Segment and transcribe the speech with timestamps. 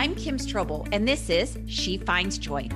[0.00, 2.70] I'm Kim Strobel, and this is She Finds Joy.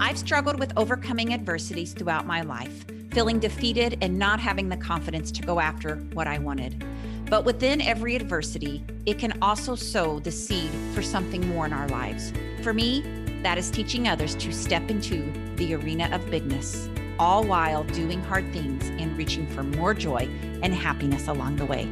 [0.00, 5.30] I've struggled with overcoming adversities throughout my life, feeling defeated and not having the confidence
[5.32, 6.82] to go after what I wanted.
[7.28, 11.88] But within every adversity, it can also sow the seed for something more in our
[11.88, 12.32] lives.
[12.62, 13.02] For me,
[13.42, 18.50] that is teaching others to step into the arena of bigness, all while doing hard
[18.50, 20.26] things and reaching for more joy
[20.62, 21.86] and happiness along the way.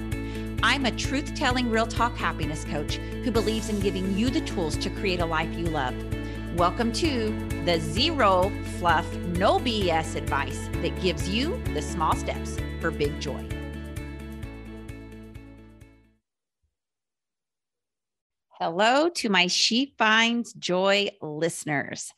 [0.63, 4.77] I'm a truth telling, real talk happiness coach who believes in giving you the tools
[4.77, 5.95] to create a life you love.
[6.55, 7.31] Welcome to
[7.65, 13.43] the zero fluff, no BS advice that gives you the small steps for big joy.
[18.51, 22.13] Hello to my She Finds Joy listeners.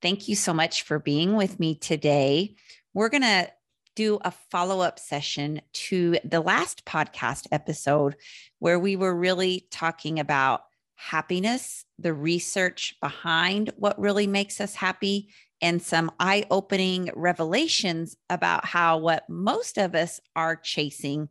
[0.00, 2.54] Thank you so much for being with me today.
[2.94, 3.50] We're going to
[3.94, 8.16] do a follow up session to the last podcast episode
[8.58, 10.62] where we were really talking about
[10.96, 15.28] happiness, the research behind what really makes us happy,
[15.62, 21.28] and some eye opening revelations about how what most of us are chasing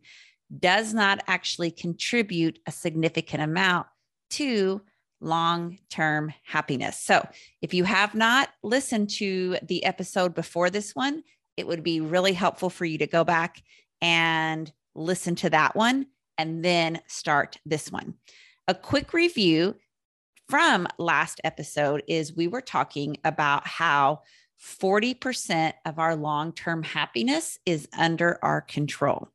[0.57, 3.87] does not actually contribute a significant amount
[4.29, 4.81] to
[5.21, 6.99] long term happiness.
[6.99, 7.27] So,
[7.61, 11.23] if you have not listened to the episode before this one,
[11.59, 13.61] it would be really helpful for you to go back
[14.01, 16.07] and listen to that one
[16.37, 18.13] and then start this one.
[18.69, 19.75] A quick review
[20.47, 24.21] from last episode is we were talking about how
[24.63, 29.27] 40% of our long term happiness is under our control.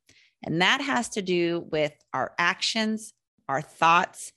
[0.42, 3.12] And that has to do with our actions,
[3.50, 4.32] our thoughts,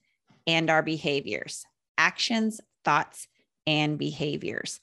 [0.45, 1.65] and our behaviors.
[1.97, 3.27] Actions, thoughts,
[3.65, 4.81] and behaviors.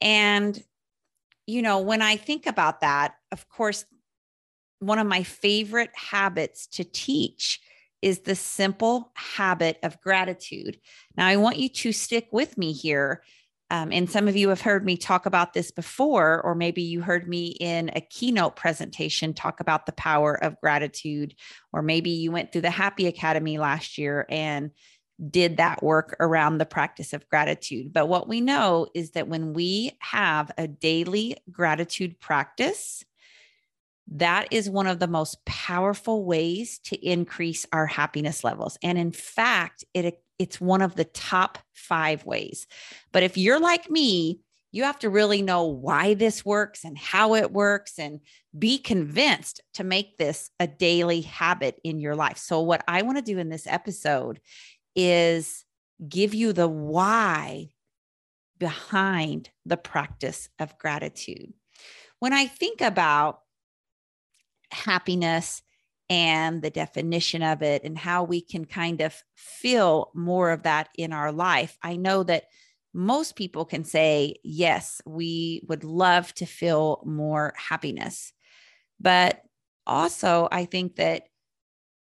[0.00, 0.62] And
[1.48, 3.86] you know, when I think about that, of course,
[4.80, 7.58] one of my favorite habits to teach
[8.02, 10.78] is the simple habit of gratitude.
[11.16, 13.22] Now, I want you to stick with me here.
[13.70, 17.00] Um, and some of you have heard me talk about this before, or maybe you
[17.00, 21.34] heard me in a keynote presentation talk about the power of gratitude,
[21.72, 24.70] or maybe you went through the Happy Academy last year and
[25.30, 27.92] did that work around the practice of gratitude.
[27.92, 33.04] But what we know is that when we have a daily gratitude practice,
[34.10, 38.78] that is one of the most powerful ways to increase our happiness levels.
[38.82, 42.66] And in fact, it, it's one of the top five ways.
[43.12, 44.40] But if you're like me,
[44.70, 48.20] you have to really know why this works and how it works and
[48.56, 52.36] be convinced to make this a daily habit in your life.
[52.36, 54.40] So, what I want to do in this episode
[54.98, 55.64] is
[56.08, 57.68] give you the why
[58.58, 61.52] behind the practice of gratitude.
[62.18, 63.38] When I think about
[64.72, 65.62] happiness
[66.10, 70.88] and the definition of it and how we can kind of feel more of that
[70.98, 72.46] in our life, I know that
[72.92, 78.32] most people can say, yes, we would love to feel more happiness.
[78.98, 79.42] But
[79.86, 81.28] also, I think that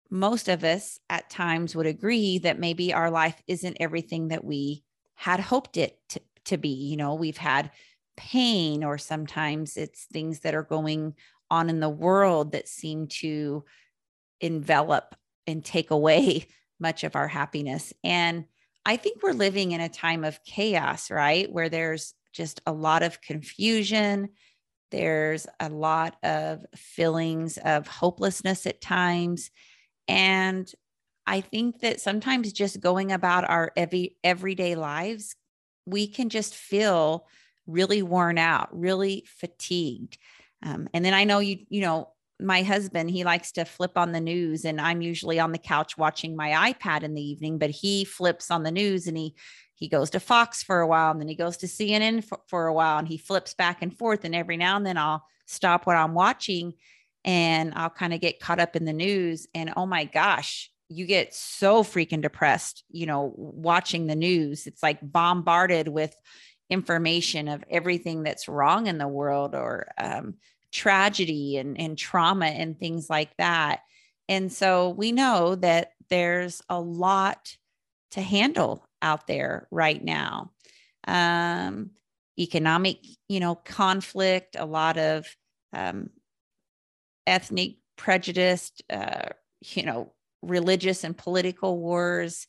[0.10, 4.84] most of us at times would agree that maybe our life isn't everything that we
[5.16, 6.70] had hoped it to, to be.
[6.70, 7.72] You know, we've had
[8.18, 11.16] pain, or sometimes it's things that are going
[11.52, 13.64] on in the world that seem to
[14.42, 15.16] envelop
[15.48, 16.48] and take away
[16.80, 17.94] much of our happiness.
[18.04, 18.46] And
[18.86, 21.52] I think we're living in a time of chaos, right?
[21.52, 24.30] Where there's just a lot of confusion.
[24.92, 29.52] There's a lot of feelings of hopelessness at times.
[30.10, 30.70] And
[31.28, 35.36] I think that sometimes just going about our every everyday lives,
[35.86, 37.28] we can just feel
[37.68, 40.18] really worn out, really fatigued.
[40.64, 42.10] Um, and then I know you, you know,
[42.42, 45.98] my husband, he likes to flip on the news, and I'm usually on the couch
[45.98, 49.36] watching my iPad in the evening, but he flips on the news and he
[49.76, 52.68] he goes to Fox for a while and then he goes to CNN for, for
[52.68, 54.26] a while and he flips back and forth.
[54.26, 56.74] And every now and then I'll stop what I'm watching
[57.26, 61.06] and I'll kind of get caught up in the news and oh my gosh, you
[61.06, 64.66] get so freaking depressed, you know, watching the news.
[64.66, 66.16] It's like bombarded with
[66.70, 70.36] information of everything that's wrong in the world or um,
[70.72, 73.82] tragedy and, and trauma and things like that.
[74.28, 77.56] And so we know that there's a lot
[78.12, 80.52] to handle out there right now.
[81.08, 81.92] Um,
[82.38, 85.28] economic, you know, conflict, a lot of
[85.74, 86.10] um,
[87.30, 89.30] ethnic prejudiced, uh,
[89.62, 92.48] you know, religious and political wars,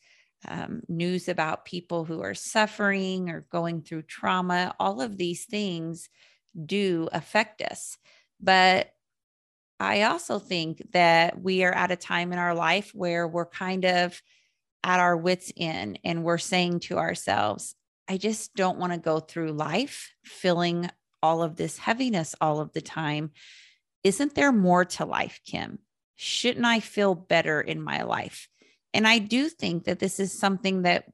[0.48, 4.74] um, news about people who are suffering or going through trauma.
[4.80, 6.08] All of these things
[6.66, 7.98] do affect us.
[8.40, 8.90] But
[9.78, 13.84] I also think that we are at a time in our life where we're kind
[13.84, 14.20] of
[14.82, 17.74] at our wits' end and we're saying to ourselves,
[18.08, 20.90] I just don't want to go through life feeling
[21.22, 23.30] all of this heaviness all of the time.
[24.04, 25.78] Isn't there more to life, Kim?
[26.16, 28.48] Shouldn't I feel better in my life?
[28.92, 31.04] And I do think that this is something that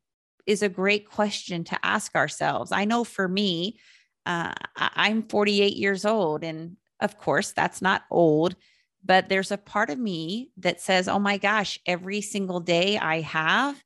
[0.47, 2.73] is a great question to ask ourselves.
[2.73, 3.79] I know for me,
[4.25, 8.57] uh, I'm 48 years old, and of course, that's not old,
[9.05, 13.21] but there's a part of me that says, oh my gosh, every single day I
[13.21, 13.81] have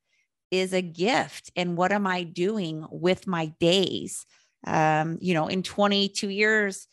[0.49, 1.51] is a gift.
[1.55, 4.25] And what am I doing with my days?
[4.65, 6.87] Um, you know, in 22 years,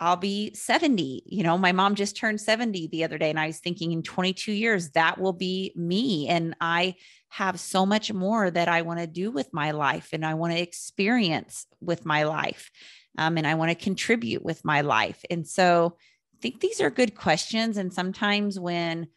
[0.00, 1.24] I'll be 70.
[1.26, 4.02] You know, my mom just turned 70 the other day, and I was thinking in
[4.02, 6.28] 22 years, that will be me.
[6.28, 6.94] And I
[7.30, 10.54] have so much more that I want to do with my life and I want
[10.54, 12.70] to experience with my life.
[13.18, 15.24] Um, and I want to contribute with my life.
[15.28, 15.96] And so
[16.34, 17.76] I think these are good questions.
[17.76, 19.08] And sometimes when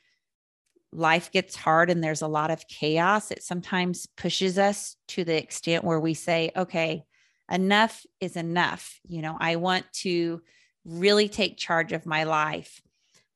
[0.91, 5.37] life gets hard and there's a lot of chaos, it sometimes pushes us to the
[5.37, 7.03] extent where we say, okay,
[7.49, 8.99] enough is enough.
[9.07, 10.41] You know, I want to
[10.85, 12.81] really take charge of my life.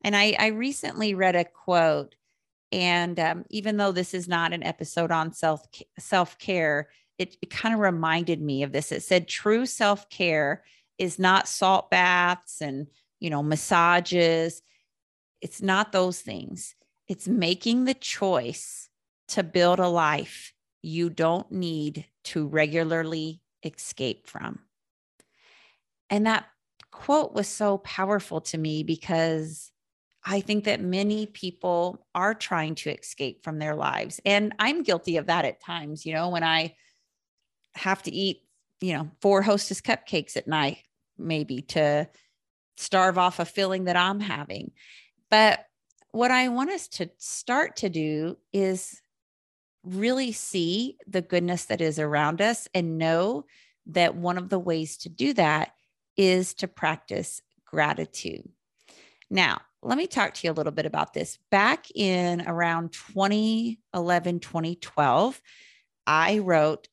[0.04, 2.16] And I, I recently read a quote
[2.72, 5.66] and um, even though this is not an episode on self
[5.98, 8.92] self care, it, it kind of reminded me of this.
[8.92, 10.64] It said true self care
[10.98, 12.88] is not salt baths and
[13.20, 14.62] you know massages.
[15.42, 16.76] It's not those things.
[17.08, 18.90] It's making the choice
[19.30, 24.60] to build a life you don't need to regularly escape from.
[26.10, 26.46] And that
[26.96, 29.70] quote was so powerful to me because
[30.26, 34.22] I think that many people are trying to escape from their lives.
[34.26, 36.76] And I'm guilty of that at times, you know, when I
[37.76, 38.44] have to eat,
[38.80, 40.80] you know, four hostess cupcakes at night,
[41.18, 42.10] maybe to
[42.78, 44.72] starve off a feeling that I'm having.
[45.30, 45.66] But
[46.12, 49.02] what I want us to start to do is
[49.84, 53.46] really see the goodness that is around us and know
[53.88, 55.74] that one of the ways to do that
[56.18, 58.48] is to practice gratitude.
[59.30, 61.38] Now, let me talk to you a little bit about this.
[61.52, 65.42] Back in around 2011, 2012,
[66.08, 66.88] I wrote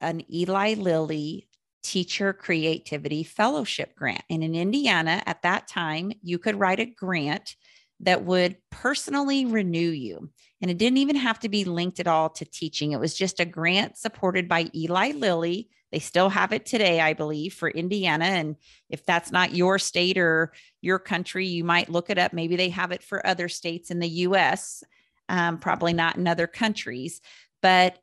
[0.00, 1.48] an Eli Lilly
[1.82, 4.22] Teacher Creativity Fellowship Grant.
[4.28, 7.54] And in Indiana, at that time, you could write a grant
[8.00, 10.30] that would personally renew you.
[10.60, 12.92] And it didn't even have to be linked at all to teaching.
[12.92, 17.12] It was just a grant supported by Eli Lilly they still have it today, I
[17.12, 18.24] believe, for Indiana.
[18.24, 18.56] And
[18.90, 22.32] if that's not your state or your country, you might look it up.
[22.32, 24.82] Maybe they have it for other states in the US,
[25.28, 27.20] um, probably not in other countries.
[27.62, 27.98] But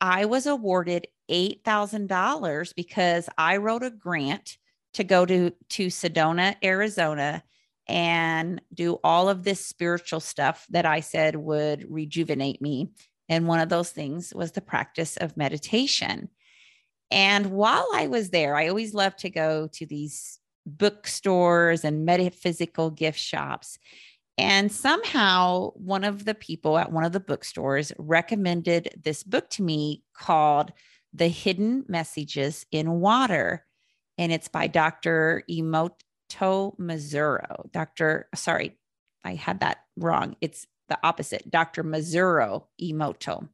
[0.00, 4.58] I was awarded $8,000 because I wrote a grant
[4.94, 7.42] to go to, to Sedona, Arizona
[7.86, 12.90] and do all of this spiritual stuff that I said would rejuvenate me.
[13.28, 16.28] And one of those things was the practice of meditation.
[17.10, 22.90] And while I was there, I always loved to go to these bookstores and metaphysical
[22.90, 23.78] gift shops.
[24.36, 29.62] And somehow, one of the people at one of the bookstores recommended this book to
[29.62, 30.72] me called
[31.12, 33.64] The Hidden Messages in Water.
[34.16, 35.42] And it's by Dr.
[35.50, 37.72] Emoto Masaru.
[37.72, 38.28] Dr.
[38.34, 38.78] Sorry,
[39.24, 40.36] I had that wrong.
[40.40, 41.82] It's the opposite, Dr.
[41.82, 43.48] Masaru Emoto.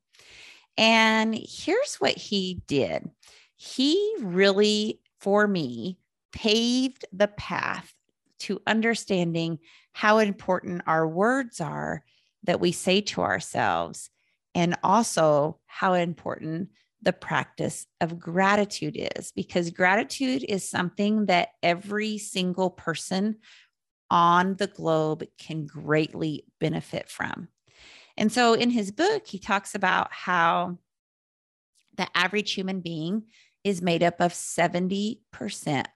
[0.76, 3.08] And here's what he did
[3.56, 5.98] he really, for me,
[6.32, 7.94] paved the path
[8.40, 9.58] to understanding
[9.92, 12.04] how important our words are
[12.42, 14.10] that we say to ourselves,
[14.54, 16.68] and also how important
[17.00, 23.36] the practice of gratitude is, because gratitude is something that every single person
[24.10, 27.48] on the globe can greatly benefit from.
[28.16, 30.78] And so in his book, he talks about how
[31.96, 33.24] the average human being
[33.64, 35.18] is made up of 70%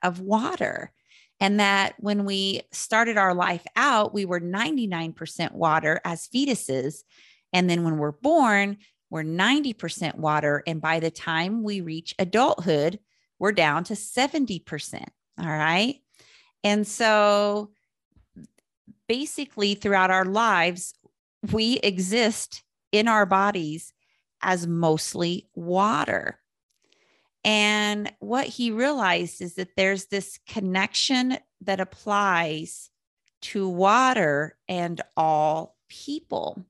[0.03, 0.91] of water.
[1.41, 7.05] And that when we started our life out, we were 99% water as fetuses.
[7.53, 8.79] And then when we're born,
[9.11, 10.63] we're 90% water.
[10.67, 12.99] And by the time we reach adulthood,
[13.39, 15.05] we're down to 70%.
[15.39, 15.97] All right.
[16.65, 17.71] And so
[19.07, 20.95] basically, throughout our lives,
[21.53, 23.93] we exist in our bodies
[24.43, 26.41] as mostly water.
[27.49, 32.91] And what he realized is that there's this connection that applies
[33.41, 36.63] to water and all people.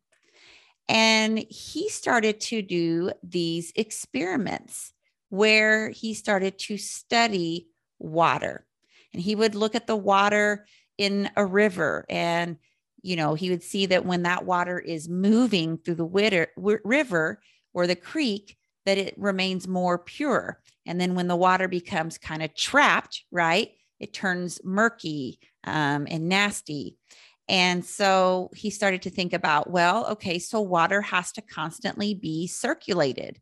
[0.89, 4.93] And he started to do these experiments
[5.31, 7.67] where he started to study
[7.99, 8.65] water.
[9.13, 10.65] And he would look at the water
[10.97, 12.57] in a river and
[13.03, 17.41] you know, he would see that when that water is moving through the river
[17.73, 18.59] or the creek,
[18.89, 20.63] that it remains more pure.
[20.87, 26.27] And then when the water becomes kind of trapped, right, it turns murky um, and
[26.27, 26.97] nasty.
[27.51, 32.47] And so he started to think about, well, okay, so water has to constantly be
[32.47, 33.39] circulated.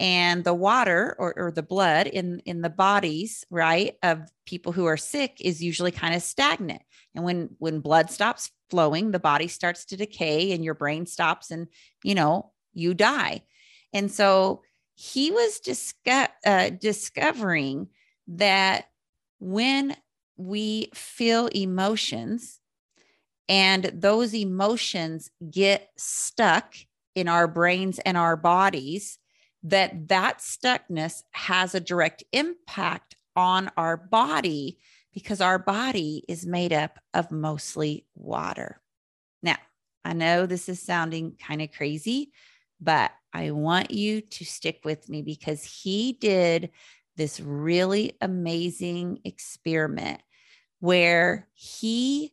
[0.00, 4.86] And the water or, or the blood in, in the bodies, right, of people who
[4.86, 6.80] are sick is usually kind of stagnant.
[7.14, 11.50] And when when blood stops flowing, the body starts to decay and your brain stops
[11.50, 11.66] and,
[12.02, 13.42] you know, you die.
[13.92, 14.62] And so
[14.96, 17.88] he was disco- uh, discovering
[18.26, 18.86] that
[19.38, 19.94] when
[20.36, 22.60] we feel emotions,
[23.48, 26.74] and those emotions get stuck
[27.14, 29.18] in our brains and our bodies
[29.62, 34.78] that that stuckness has a direct impact on our body
[35.12, 38.80] because our body is made up of mostly water.
[39.42, 39.56] Now,
[40.04, 42.32] I know this is sounding kind of crazy,
[42.80, 46.70] but I want you to stick with me because he did
[47.18, 50.22] this really amazing experiment
[50.80, 52.32] where he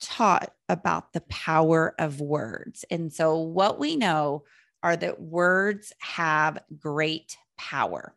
[0.00, 2.84] taught about the power of words.
[2.92, 4.44] And so, what we know
[4.84, 8.14] are that words have great power.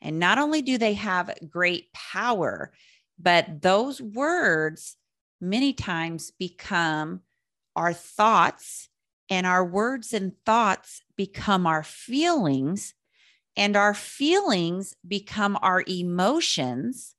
[0.00, 2.72] And not only do they have great power,
[3.16, 4.96] but those words
[5.40, 7.20] many times become
[7.76, 8.88] our thoughts,
[9.30, 12.94] and our words and thoughts become our feelings,
[13.56, 17.14] and our feelings become our emotions,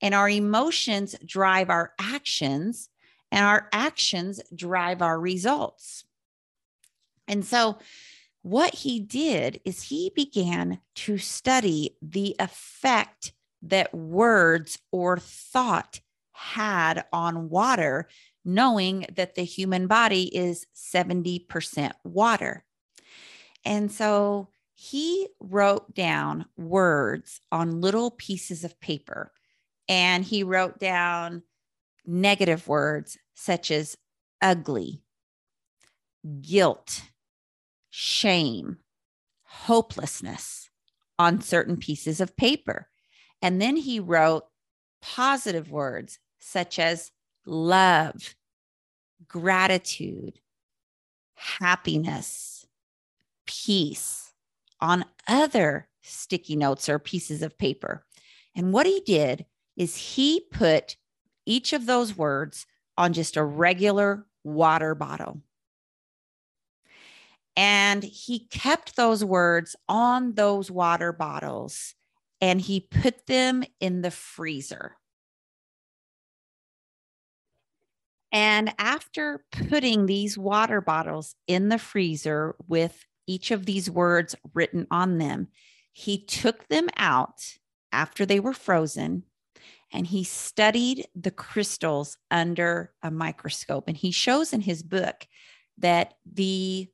[0.00, 2.88] and our emotions drive our actions,
[3.30, 6.04] and our actions drive our results.
[7.28, 7.78] And so,
[8.42, 13.32] what he did is he began to study the effect
[13.62, 16.00] that words or thought
[16.32, 18.06] had on water,
[18.44, 22.64] knowing that the human body is 70% water.
[23.64, 29.32] And so he wrote down words on little pieces of paper
[29.88, 31.42] and he wrote down
[32.06, 33.96] negative words such as
[34.42, 35.02] ugly,
[36.42, 37.02] guilt,
[37.90, 38.78] shame,
[39.42, 40.68] hopelessness
[41.18, 42.88] on certain pieces of paper.
[43.40, 44.44] And then he wrote
[45.00, 47.10] positive words such as
[47.46, 48.34] love,
[49.28, 50.40] gratitude,
[51.34, 52.66] happiness,
[53.46, 54.32] peace
[54.80, 58.04] on other sticky notes or pieces of paper.
[58.54, 59.46] And what he did
[59.76, 60.96] is he put
[61.46, 65.40] each of those words on just a regular water bottle.
[67.56, 71.94] And he kept those words on those water bottles
[72.40, 74.96] and he put them in the freezer.
[78.34, 84.88] And after putting these water bottles in the freezer with each of these words written
[84.90, 85.46] on them,
[85.92, 87.40] he took them out
[87.92, 89.22] after they were frozen
[89.92, 93.84] and he studied the crystals under a microscope.
[93.86, 95.28] And he shows in his book
[95.78, 96.88] that the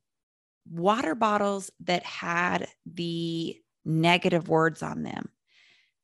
[0.71, 5.29] water bottles that had the negative words on them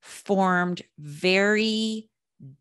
[0.00, 2.10] formed very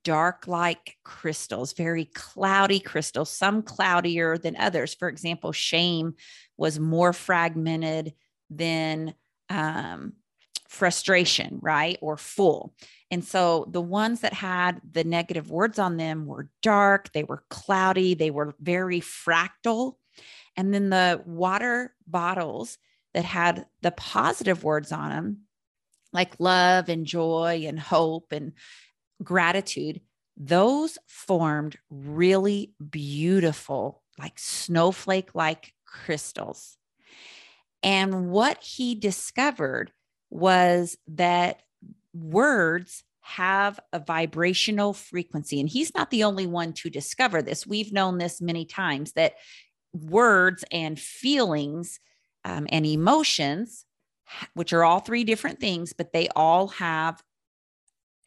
[0.04, 4.94] dark like crystals, very cloudy crystals, some cloudier than others.
[4.94, 6.16] For example, shame
[6.58, 8.14] was more fragmented
[8.50, 9.14] than
[9.50, 10.14] um,
[10.68, 11.98] frustration, right?
[12.02, 12.74] Or full.
[13.12, 17.44] And so the ones that had the negative words on them were dark, they were
[17.50, 19.94] cloudy, they were very fractal.
[20.56, 22.78] And then the water bottles
[23.14, 25.38] that had the positive words on them,
[26.12, 28.54] like love and joy and hope and
[29.24, 30.02] gratitude,
[30.36, 36.78] those formed really beautiful, like snowflake like crystals.
[37.84, 39.92] And what he discovered
[40.30, 41.62] was that
[42.14, 45.60] words have a vibrational frequency.
[45.60, 47.68] And he's not the only one to discover this.
[47.68, 49.34] We've known this many times that
[49.94, 52.00] words and feelings
[52.46, 53.86] um, and emotions,
[54.54, 57.22] which are all three different things, but they all have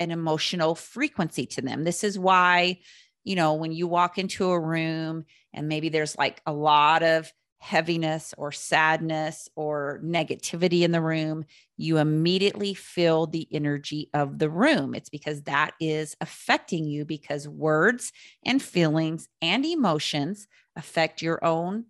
[0.01, 1.85] an emotional frequency to them.
[1.85, 2.81] This is why,
[3.23, 7.33] you know, when you walk into a room and maybe there's like a lot of
[7.59, 11.45] heaviness or sadness or negativity in the room,
[11.77, 14.95] you immediately feel the energy of the room.
[14.95, 18.13] It's because that is affecting you because words
[18.45, 21.85] and feelings and emotions affect your own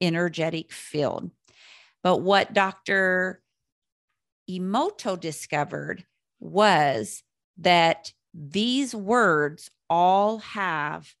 [0.00, 1.32] energetic field.
[2.04, 3.42] But what Dr.
[4.48, 6.04] Emoto discovered
[6.38, 7.22] was
[7.60, 11.14] that these words all have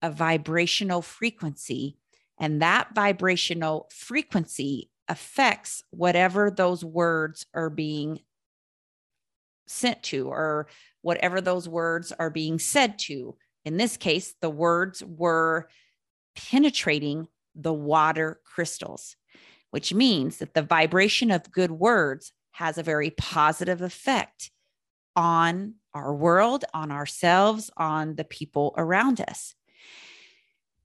[0.00, 1.96] a vibrational frequency,
[2.38, 8.20] and that vibrational frequency affects whatever those words are being
[9.66, 10.66] sent to or
[11.02, 13.36] whatever those words are being said to.
[13.64, 15.68] In this case, the words were
[16.34, 19.16] penetrating the water crystals,
[19.70, 24.50] which means that the vibration of good words has a very positive effect
[25.14, 29.54] on our world, on ourselves, on the people around us.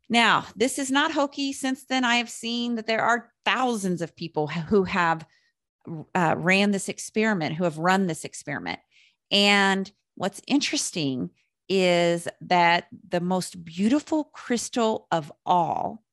[0.10, 1.52] Now, this is not hokey.
[1.54, 5.26] Since then, I have seen that there are thousands of people who have
[6.16, 8.80] uh, ran this experiment, who have run this experiment.
[9.32, 11.30] And what's interesting
[11.70, 16.04] is that the most beautiful crystal of all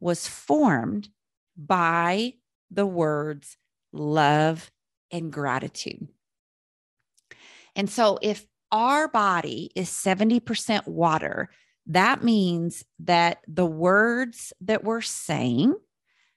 [0.00, 1.08] was formed
[1.56, 2.34] by
[2.70, 3.56] the words
[3.92, 4.70] love
[5.10, 6.08] and gratitude.
[7.76, 11.48] And so, if our body is 70% water,
[11.86, 15.74] that means that the words that we're saying,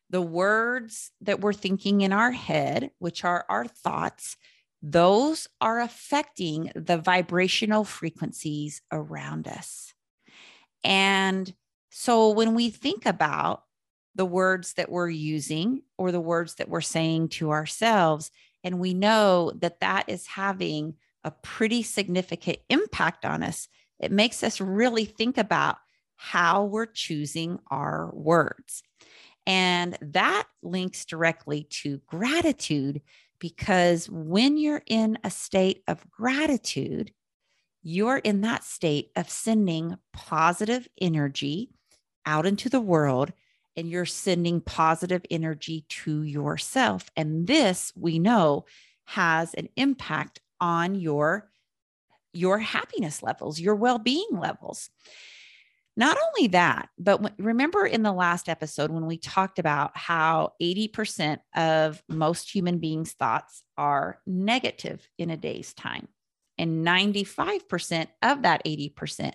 [0.10, 4.38] the words that we're thinking in our head, which are our thoughts,
[4.82, 9.94] those are affecting the vibrational frequencies around us.
[10.84, 11.53] And
[11.89, 13.63] so when we think about
[14.15, 18.32] the words that we're using or the words that we're saying to ourselves,
[18.63, 20.96] and we know that that is having
[21.27, 23.67] a pretty significant impact on us,
[24.00, 25.75] it makes us really think about
[26.15, 28.81] how we're choosing our words.
[29.46, 33.01] And that links directly to gratitude
[33.39, 37.12] because when you're in a state of gratitude,
[37.84, 41.72] you're in that state of sending positive energy
[42.25, 43.34] out into the world
[43.75, 47.12] and you're sending positive energy to yourself.
[47.17, 48.65] And this we know
[49.05, 51.50] has an impact on your
[52.34, 54.90] your happiness levels, your well-being levels.
[55.96, 61.40] Not only that, but remember in the last episode when we talked about how 80%
[61.56, 66.08] of most human beings' thoughts are negative in a day's time,
[66.60, 69.34] and 95% of that 80%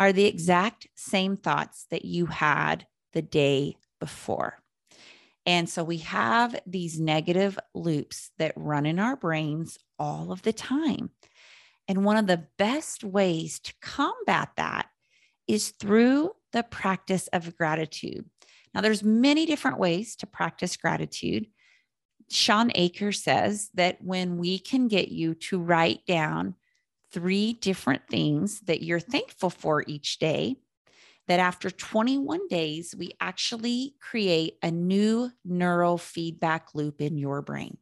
[0.00, 4.58] are the exact same thoughts that you had the day before.
[5.44, 10.52] And so we have these negative loops that run in our brains all of the
[10.52, 11.10] time.
[11.86, 14.86] And one of the best ways to combat that
[15.46, 18.26] is through the practice of gratitude.
[18.74, 21.46] Now, there's many different ways to practice gratitude.
[22.30, 26.54] Shawn Achor says that when we can get you to write down
[27.10, 30.56] three different things that you're thankful for each day,
[31.26, 37.78] that after 21 days, we actually create a new neural feedback loop in your brain.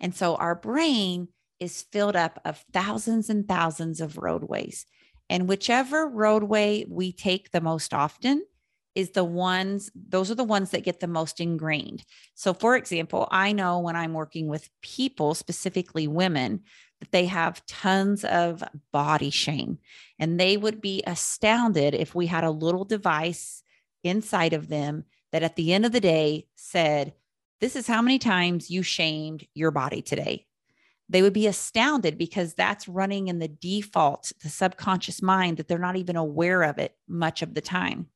[0.00, 1.28] And so our brain
[1.60, 4.86] is filled up of thousands and thousands of roadways.
[5.28, 8.44] And whichever roadway we take the most often
[8.94, 12.02] is the ones, those are the ones that get the most ingrained.
[12.34, 16.62] So, for example, I know when I'm working with people, specifically women,
[17.00, 19.78] that they have tons of body shame.
[20.18, 23.62] And they would be astounded if we had a little device
[24.02, 27.12] inside of them that at the end of the day said,
[27.60, 30.46] This is how many times you shamed your body today
[31.08, 35.78] they would be astounded because that's running in the default, the subconscious mind that they're
[35.78, 38.08] not even aware of it much of the time.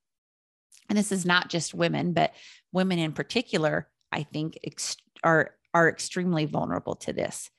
[0.89, 2.33] And this is not just women, but
[2.73, 7.49] women in particular, I think ex- are are extremely vulnerable to this.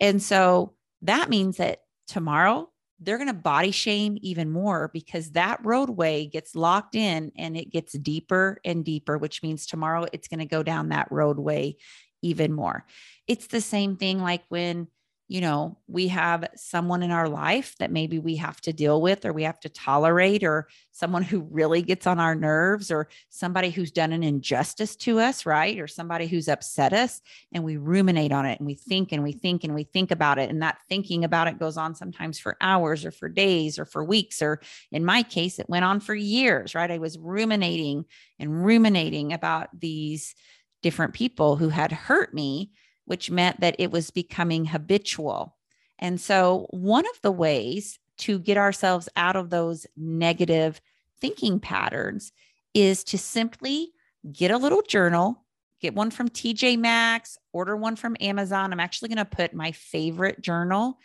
[0.00, 2.68] And so that means that tomorrow
[3.00, 7.70] they're going to body shame even more because that roadway gets locked in and it
[7.70, 11.76] gets deeper and deeper, which means tomorrow it's going to go down that roadway
[12.22, 12.84] even more.
[13.26, 14.88] It's the same thing like when,
[15.30, 19.24] you know, we have someone in our life that maybe we have to deal with
[19.24, 23.70] or we have to tolerate, or someone who really gets on our nerves, or somebody
[23.70, 25.78] who's done an injustice to us, right?
[25.78, 27.20] Or somebody who's upset us.
[27.52, 30.40] And we ruminate on it and we think and we think and we think about
[30.40, 30.50] it.
[30.50, 34.02] And that thinking about it goes on sometimes for hours or for days or for
[34.02, 34.42] weeks.
[34.42, 36.90] Or in my case, it went on for years, right?
[36.90, 38.04] I was ruminating
[38.40, 40.34] and ruminating about these
[40.82, 42.72] different people who had hurt me,
[43.10, 45.56] which meant that it was becoming habitual.
[45.98, 50.80] And so, one of the ways to get ourselves out of those negative
[51.20, 52.30] thinking patterns
[52.72, 53.88] is to simply
[54.30, 55.44] get a little journal,
[55.80, 58.72] get one from TJ Maxx, order one from Amazon.
[58.72, 61.00] I'm actually going to put my favorite journal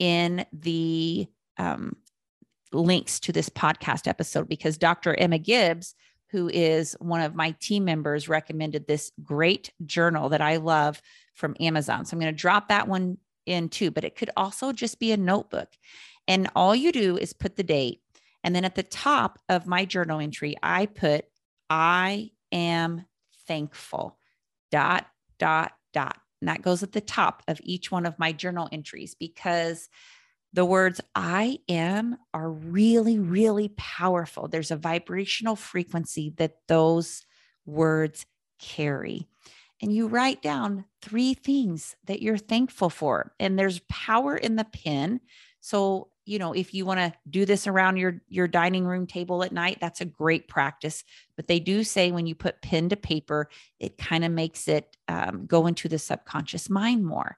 [0.00, 1.94] in the um,
[2.72, 5.14] links to this podcast episode because Dr.
[5.14, 5.94] Emma Gibbs
[6.34, 11.00] who is one of my team members, recommended this great journal that I love
[11.34, 12.04] from Amazon.
[12.04, 15.12] So I'm going to drop that one in too, but it could also just be
[15.12, 15.68] a notebook.
[16.26, 18.00] And all you do is put the date
[18.44, 21.24] And then at the top of my journal entry, I put,
[21.70, 23.06] I am
[23.48, 24.18] thankful,
[24.70, 25.06] dot,
[25.38, 26.18] dot, dot.
[26.42, 29.88] And that goes at the top of each one of my journal entries because
[30.54, 34.46] the words I am are really, really powerful.
[34.46, 37.26] There's a vibrational frequency that those
[37.66, 38.24] words
[38.60, 39.26] carry.
[39.82, 43.32] And you write down three things that you're thankful for.
[43.40, 45.20] And there's power in the pen.
[45.60, 49.42] So you know if you want to do this around your your dining room table
[49.44, 51.04] at night that's a great practice
[51.36, 54.96] but they do say when you put pen to paper it kind of makes it
[55.08, 57.36] um, go into the subconscious mind more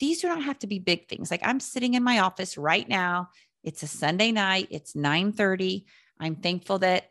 [0.00, 1.30] these do not have to be big things.
[1.30, 3.30] Like i'm sitting in my office right now.
[3.62, 4.68] It's a sunday night.
[4.70, 5.86] It's 9 30
[6.20, 7.10] i'm thankful that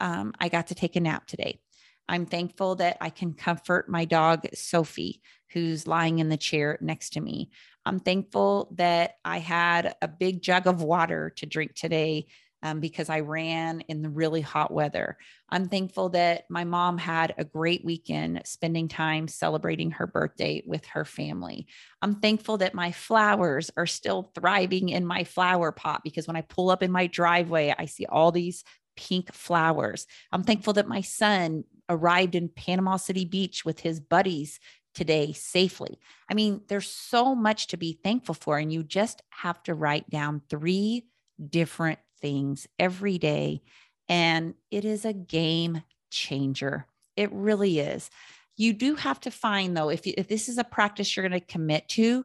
[0.00, 1.60] um, i got to take a nap today.
[2.08, 5.22] I'm thankful that i can comfort my dog sophie
[5.54, 7.50] who's lying in the chair next to me.
[7.86, 12.26] I'm thankful that I had a big jug of water to drink today
[12.64, 15.18] um, because I ran in the really hot weather.
[15.50, 20.84] I'm thankful that my mom had a great weekend spending time celebrating her birthday with
[20.86, 21.66] her family.
[22.00, 26.40] I'm thankful that my flowers are still thriving in my flower pot because when I
[26.40, 28.64] pull up in my driveway, I see all these
[28.96, 30.06] pink flowers.
[30.32, 34.58] I'm thankful that my son arrived in Panama City Beach with his buddies
[34.94, 35.98] today safely.
[36.30, 40.08] I mean, there's so much to be thankful for, and you just have to write
[40.08, 41.08] down three
[41.50, 43.60] different things every day.
[44.08, 46.86] And it is a game changer.
[47.16, 48.08] It really is.
[48.56, 51.38] You do have to find, though, if, you, if this is a practice you're going
[51.38, 52.24] to commit to,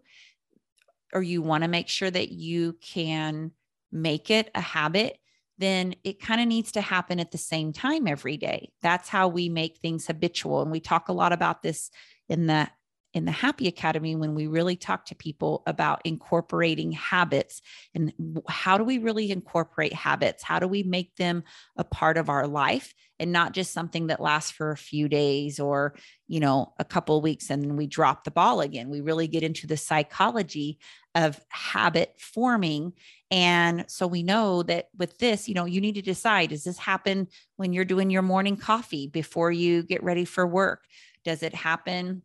[1.13, 3.51] or you want to make sure that you can
[3.91, 5.17] make it a habit,
[5.57, 8.71] then it kind of needs to happen at the same time every day.
[8.81, 10.61] That's how we make things habitual.
[10.61, 11.91] And we talk a lot about this
[12.29, 12.69] in the
[13.13, 17.61] in the happy academy when we really talk to people about incorporating habits
[17.95, 18.13] and
[18.47, 20.43] how do we really incorporate habits?
[20.43, 21.43] How do we make them
[21.75, 25.59] a part of our life and not just something that lasts for a few days
[25.59, 25.95] or
[26.27, 28.89] you know a couple of weeks and then we drop the ball again?
[28.89, 30.77] We really get into the psychology
[31.15, 32.93] of habit forming.
[33.31, 36.77] And so we know that with this you know you need to decide does this
[36.77, 40.83] happen when you're doing your morning coffee before you get ready for work?
[41.25, 42.21] Does it happen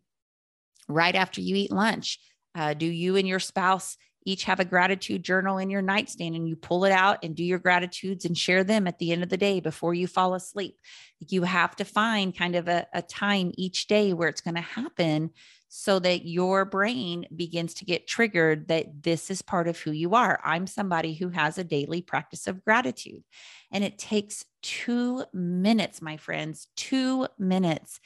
[0.87, 2.19] right after you eat lunch?
[2.53, 6.49] Uh, do you and your spouse each have a gratitude journal in your nightstand and
[6.49, 9.29] you pull it out and do your gratitudes and share them at the end of
[9.29, 10.79] the day before you fall asleep?
[11.19, 14.61] You have to find kind of a, a time each day where it's going to
[14.61, 15.29] happen
[15.67, 20.15] so that your brain begins to get triggered that this is part of who you
[20.15, 20.39] are.
[20.43, 23.23] I'm somebody who has a daily practice of gratitude.
[23.71, 27.99] And it takes two minutes, my friends, two minutes.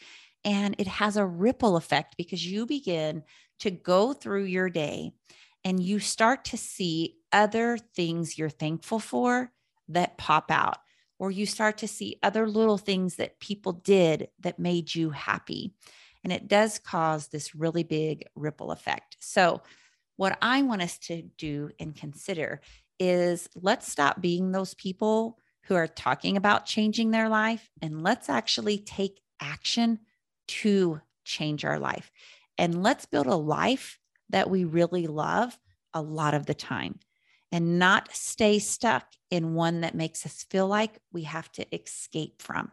[0.49, 3.21] And it has a ripple effect because you begin
[3.59, 5.11] to go through your day
[5.63, 9.51] and you start to see other things you're thankful for
[9.89, 10.77] that pop out,
[11.19, 15.75] or you start to see other little things that people did that made you happy.
[16.23, 19.17] And it does cause this really big ripple effect.
[19.19, 19.61] So,
[20.15, 22.59] what I want us to do and consider
[22.99, 28.29] is let's stop being those people who are talking about changing their life and let's
[28.29, 29.99] actually take action
[30.49, 32.11] to change our life.
[32.57, 35.57] And let's build a life that we really love
[35.93, 36.99] a lot of the time
[37.51, 42.41] and not stay stuck in one that makes us feel like we have to escape
[42.41, 42.71] from.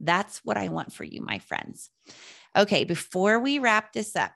[0.00, 1.90] That's what I want for you, my friends.
[2.56, 4.32] Okay, before we wrap this up,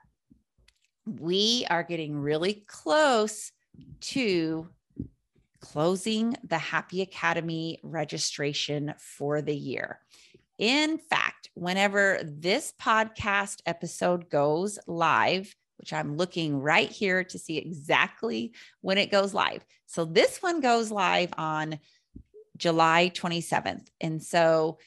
[1.05, 3.51] we are getting really close
[3.99, 4.67] to
[5.59, 9.99] closing the Happy Academy registration for the year.
[10.57, 17.57] In fact, whenever this podcast episode goes live, which I'm looking right here to see
[17.57, 19.63] exactly when it goes live.
[19.85, 21.79] So this one goes live on
[22.57, 23.87] July 27th.
[24.01, 24.79] And so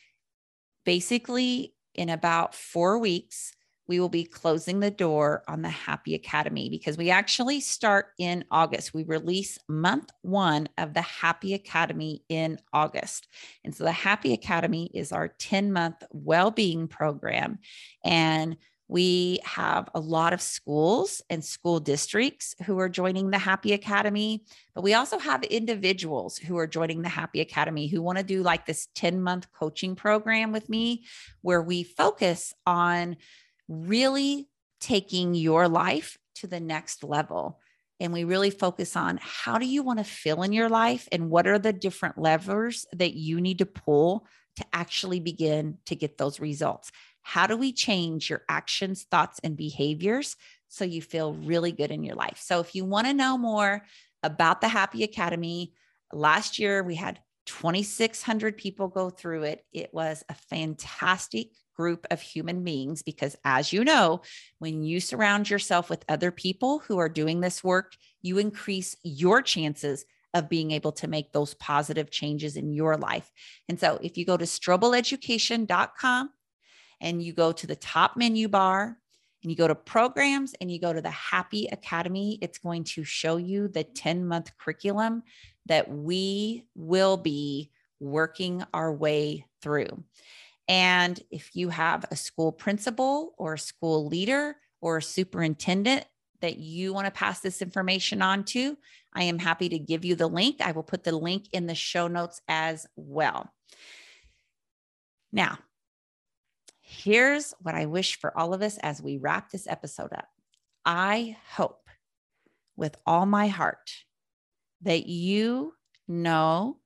[0.85, 3.53] basically, in about four weeks,
[3.91, 8.45] we will be closing the door on the Happy Academy because we actually start in
[8.49, 8.95] August.
[8.95, 13.27] We release month one of the Happy Academy in August.
[13.65, 17.59] And so the Happy Academy is our 10 month well being program.
[18.05, 23.73] And we have a lot of schools and school districts who are joining the Happy
[23.73, 28.25] Academy, but we also have individuals who are joining the Happy Academy who want to
[28.25, 31.05] do like this 10 month coaching program with me
[31.43, 33.17] where we focus on
[33.71, 34.49] really
[34.81, 37.61] taking your life to the next level.
[38.01, 41.31] And we really focus on how do you want to feel in your life and
[41.31, 46.19] what are the different levers that you need to pull to actually begin to get
[46.19, 46.91] those results.
[47.23, 50.37] How do we change your actions, thoughts, and behaviors
[50.69, 52.39] so you feel really good in your life?
[52.41, 53.85] So, if you want to know more
[54.23, 55.75] about the Happy Academy,
[56.13, 57.21] last year we had
[57.51, 59.65] 2,600 people go through it.
[59.73, 64.21] It was a fantastic group of human beings because, as you know,
[64.61, 69.43] when you surround yourself with other people who are doing this work, you increase your
[69.43, 73.29] chances of being able to make those positive changes in your life.
[73.69, 76.31] And so, if you go to strobeleducation.com
[77.01, 78.97] and you go to the top menu bar
[79.43, 83.03] and you go to programs and you go to the Happy Academy, it's going to
[83.03, 85.25] show you the 10 month curriculum
[85.67, 87.71] that we will be
[88.01, 90.03] working our way through.
[90.69, 96.05] And if you have a school principal or a school leader or a superintendent
[96.41, 98.79] that you want to pass this information on to,
[99.13, 100.61] I am happy to give you the link.
[100.61, 103.53] I will put the link in the show notes as well.
[105.33, 105.59] Now,
[106.81, 110.29] here's what I wish for all of us as we wrap this episode up.
[110.85, 111.89] I hope
[112.77, 113.91] with all my heart
[114.83, 115.75] that you
[116.09, 116.79] know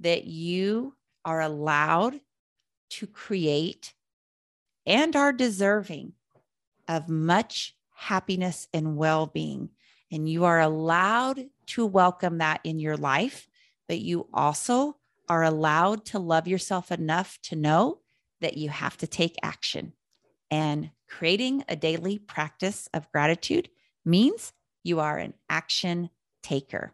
[0.00, 0.94] that you
[1.24, 2.20] are allowed
[2.90, 3.94] to create
[4.86, 6.12] and are deserving
[6.88, 9.70] of much happiness and well being.
[10.12, 13.48] And you are allowed to welcome that in your life,
[13.88, 14.96] but you also
[15.28, 18.00] are allowed to love yourself enough to know
[18.40, 19.94] that you have to take action.
[20.50, 23.70] And creating a daily practice of gratitude
[24.04, 26.10] means you are an action
[26.42, 26.92] taker.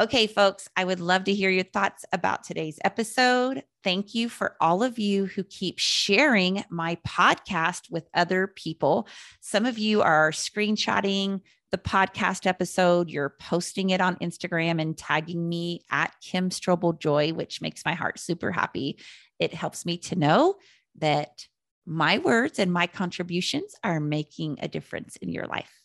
[0.00, 3.64] Okay, folks, I would love to hear your thoughts about today's episode.
[3.82, 9.08] Thank you for all of you who keep sharing my podcast with other people.
[9.40, 11.40] Some of you are screenshotting
[11.72, 17.32] the podcast episode, you're posting it on Instagram and tagging me at Kim Strobel Joy,
[17.32, 19.00] which makes my heart super happy.
[19.40, 20.54] It helps me to know
[20.98, 21.44] that
[21.84, 25.77] my words and my contributions are making a difference in your life.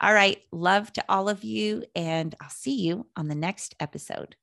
[0.00, 0.42] All right.
[0.50, 4.36] Love to all of you, and I'll see you on the next episode.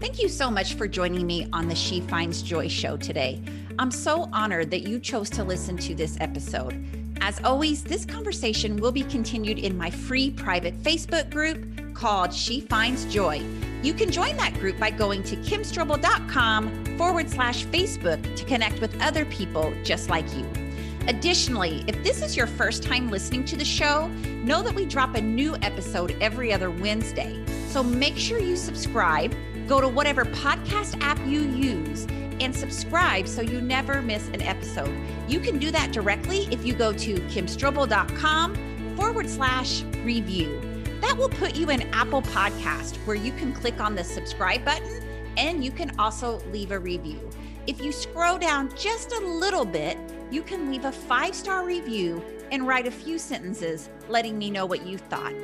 [0.00, 3.40] Thank you so much for joining me on the She Finds Joy show today.
[3.78, 6.84] I'm so honored that you chose to listen to this episode.
[7.20, 12.62] As always, this conversation will be continued in my free private Facebook group called She
[12.62, 13.42] Finds Joy.
[13.84, 19.00] You can join that group by going to kimstrobel.com forward slash Facebook to connect with
[19.00, 20.61] other people just like you.
[21.08, 24.06] Additionally, if this is your first time listening to the show,
[24.44, 27.44] know that we drop a new episode every other Wednesday.
[27.66, 29.34] So make sure you subscribe,
[29.66, 32.06] go to whatever podcast app you use,
[32.40, 34.94] and subscribe so you never miss an episode.
[35.28, 40.60] You can do that directly if you go to kimstrobel.com forward slash review.
[41.00, 45.02] That will put you in Apple Podcast where you can click on the subscribe button
[45.36, 47.28] and you can also leave a review.
[47.66, 49.98] If you scroll down just a little bit,
[50.32, 54.64] you can leave a five star review and write a few sentences letting me know
[54.64, 55.34] what you thought.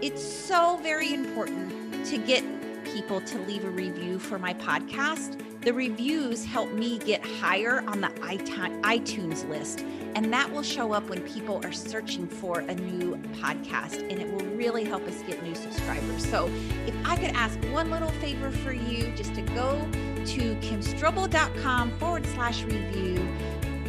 [0.00, 2.42] It's so very important to get
[2.84, 5.38] people to leave a review for my podcast.
[5.60, 9.84] The reviews help me get higher on the iTunes list,
[10.16, 14.32] and that will show up when people are searching for a new podcast, and it
[14.32, 16.28] will really help us get new subscribers.
[16.28, 16.50] So,
[16.86, 19.78] if I could ask one little favor for you, just to go
[20.24, 23.24] to kimstrobel.com forward slash review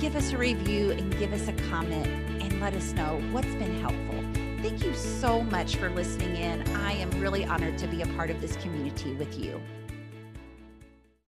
[0.03, 2.05] give us a review and give us a comment
[2.43, 4.21] and let us know what's been helpful.
[4.61, 6.61] Thank you so much for listening in.
[6.75, 9.61] I am really honored to be a part of this community with you.